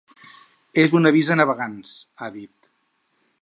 [0.83, 1.93] És un avís a navegants,
[2.27, 2.73] ha dit.